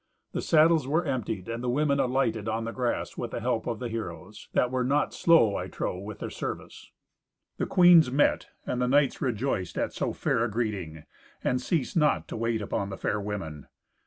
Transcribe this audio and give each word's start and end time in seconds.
The 0.31 0.41
saddles 0.41 0.87
were 0.87 1.05
emptied, 1.05 1.47
and 1.47 1.63
the 1.63 1.69
women 1.69 1.99
alighted 1.99 2.49
on 2.49 2.63
the 2.63 2.71
grass 2.71 3.19
with 3.19 3.29
the 3.29 3.39
help 3.39 3.67
of 3.67 3.77
the 3.77 3.87
heroes, 3.87 4.47
that 4.53 4.71
were 4.71 4.83
not 4.83 5.13
slow, 5.13 5.55
I 5.55 5.67
trow, 5.67 5.95
with 5.99 6.17
their 6.17 6.31
service! 6.31 6.89
The 7.57 7.67
queens 7.67 8.09
met, 8.09 8.47
and 8.65 8.81
the 8.81 8.87
knights 8.87 9.21
rejoiced 9.21 9.77
at 9.77 9.93
so 9.93 10.11
fair 10.11 10.43
a 10.43 10.49
greeting, 10.49 11.03
and 11.43 11.61
ceased 11.61 11.95
not 11.95 12.27
to 12.29 12.35
wait 12.35 12.63
upon 12.63 12.89
the 12.89 12.97
fair 12.97 13.19
women. 13.21 13.67